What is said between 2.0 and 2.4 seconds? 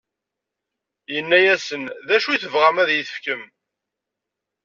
D acu i